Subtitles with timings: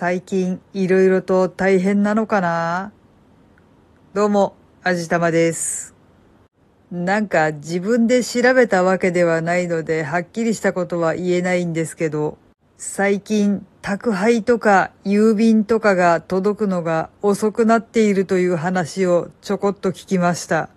[0.00, 2.92] 最近いろいろと大変なのかな？
[4.14, 5.92] どうも、あじたまです。
[6.92, 12.38] なんか自分で調べたわけではないので、はっきりしたことは言えないんですけど、
[12.76, 20.68] 最近宅配とか郵便とかが届くのが遅くなっているという話をちょこっと聞きました。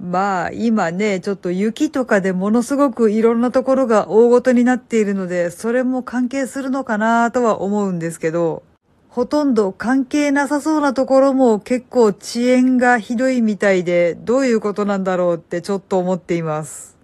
[0.00, 8.62] まあ今ね、ちょっと雪とかでものすごくいろんなところが大ごとになっているので、それも関係するのかなとは思うんですけど、
[9.08, 16.96] ほとんど関係なさそうなところも結構遅延がひどいみたいで、どういうことなんだろうってちょっと思っています。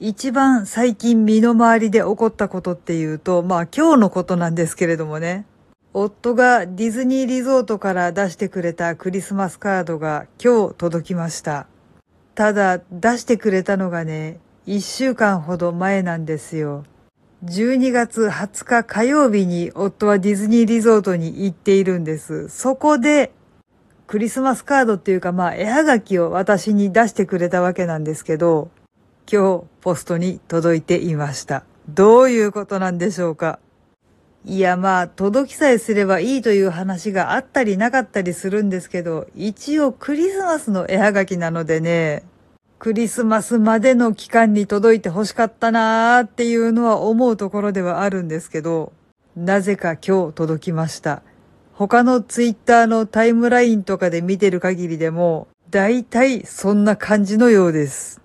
[0.00, 5.46] 一番最近身の回りで起こったことっていうと、まあ今日のことなんですけれどもね。
[5.92, 11.68] 夫がディズニーリゾートから出してくれたクリスマスカードが今日届きました。
[12.34, 16.84] ただ出してくれたのがね、一週間ほど前なんですよ。
[17.44, 22.48] 12月20日火曜日に夫はディズニーリゾートに行っているんです。
[22.48, 23.32] そこで
[24.06, 28.70] クリスマスカードっていうかまあ絵はがきを私に出してくれたわけなんですけど、
[29.30, 31.64] 今日ポストに届いていました。
[31.88, 33.58] どういうことなんでしょうか？
[34.46, 42.24] いやまあ届きさえすればいいという話があったりなかったりするんですけど、一応クリスマスの絵はがきなのでね、
[42.78, 48.92] クリスマスまでの期間に届いて欲しかったなーっていうのは思うところではあるんですけど、
[49.34, 51.22] なぜか今日届きました。
[51.72, 58.20] 他のツイッターのタイムラインとかで見てる限りでも、だいたいそんな感じのようです。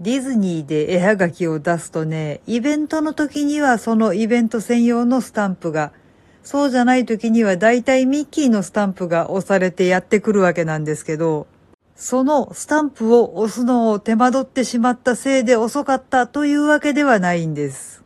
[0.00, 5.92] ディズニーで絵はがきを出すとね、イベントの時にはそのイベント専用のスタンプが、
[6.44, 11.48] そうじゃない時にはだいたいミッキーのスタンプが押されてやってくるわけなんですけど、
[11.96, 18.04] そのスタンプを押すのを手間取ってしまったせいで遅かったというわけではないんです。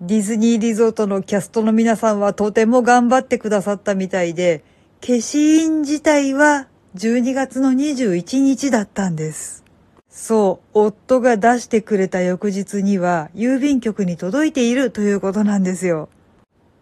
[0.00, 4.64] ディズニーリゾートのキャストの皆さんはとても頑張ってくださったみたいで、
[5.02, 9.65] 消印自体は12月の21日だったんです。
[10.08, 16.08] そう、夫が出してくれた翌日には郵便局に届いているということなんですよ。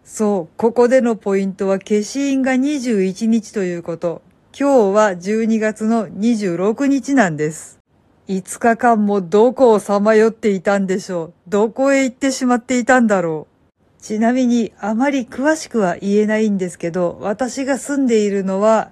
[0.03, 4.21] そう、ここでのポイントは消印が21日ということ。
[4.57, 7.79] 今日は12月の26日なんです。
[8.27, 11.33] 5日間もどこをさまよっていたんでしょう。
[11.47, 14.01] どこへ行ってしまっていたんだろう。
[14.01, 18.91] ちなみにあまり詳しくは言えないんですけど、私が住んでいるのは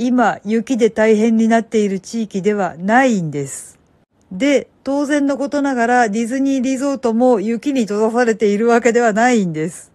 [0.00, 3.80] 今雪で大変になっている地域ではないんです。
[4.30, 9.90] で、当然のことながらディズニーリゾートも雪に閉ざされているわけではないんです。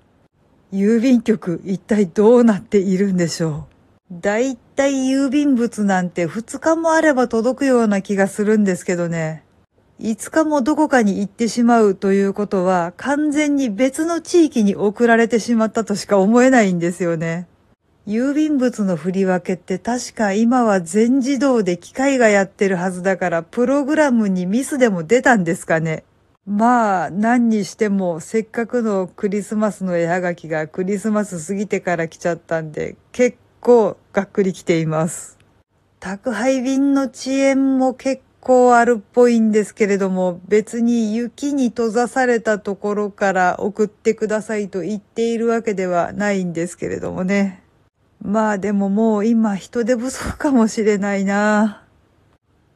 [0.73, 3.65] 郵便局一体どうなっているんでしょ
[4.11, 4.21] う。
[4.21, 9.45] だいたい郵便物なんて2日もあれば届くような気がするんですけどね。
[10.01, 17.47] 5日もどこかに行ってしまうということは完全に別の地域に送られてしまったとしか思えないんですよね。
[18.05, 26.03] 郵便物の振り分けって確か今は全自動で機械がやってるはずだからプログラムにミスでも出たんですかね？
[26.45, 35.37] まあ何にしてもせっかくのクリスマスの絵はがきがクリスマス過ぎてから来ちゃったんで結構がっくり来ています。
[36.01, 47.62] 宅配便の遅延も結構あるっぽいんですけれども別に雪に閉ざされたところから送ってくださいと言っているわけではないんですけれどもね。
[48.23, 51.83] まあでももう今人手不足かもしれないな。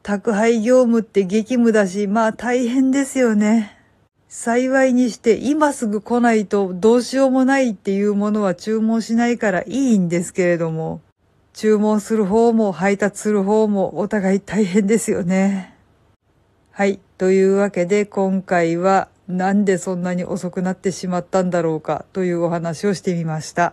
[0.02, 3.74] 宅配業務って激務だし、まあ大変ですよね。
[4.28, 11.00] 幸いにして今すぐ来ないとどうしようもないっていうものは注文しないからいいんですけれども、
[11.54, 15.74] 注文する方も配達する方もお互い大変ですよね。
[16.72, 17.00] はい。
[17.16, 23.72] というわけで今回はなんでそんなに遅くなってしまったんだろうかというお話をしてみました。